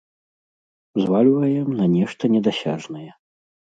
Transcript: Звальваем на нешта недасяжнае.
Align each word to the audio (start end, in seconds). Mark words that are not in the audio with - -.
Звальваем 1.01 1.69
на 1.81 1.85
нешта 1.95 2.23
недасяжнае. 2.37 3.07